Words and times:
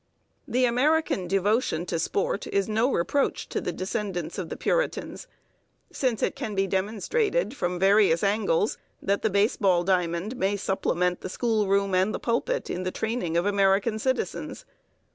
The 0.47 0.65
American 0.65 1.27
devotion 1.27 1.85
to 1.85 1.99
sport 1.99 2.47
is 2.47 2.67
no 2.67 2.91
reproach 2.91 3.47
to 3.49 3.61
the 3.61 3.71
descendants 3.71 4.39
of 4.39 4.49
the 4.49 4.57
Puritans, 4.57 5.27
since 5.91 6.23
it 6.23 6.35
can 6.35 6.55
be 6.55 6.65
demonstrated 6.65 7.55
from 7.55 7.77
various 7.77 8.23
angles 8.23 8.79
that 8.99 9.21
the 9.21 9.29
baseball 9.29 9.83
diamond 9.83 10.35
may 10.37 10.57
supplement 10.57 11.21
the 11.21 11.29
schoolroom 11.29 11.93
and 11.93 12.15
the 12.15 12.19
pulpit 12.19 12.67
in 12.67 12.81
the 12.81 12.89
training 12.89 13.37
of 13.37 13.45
American 13.45 13.99
citizens. 13.99 14.65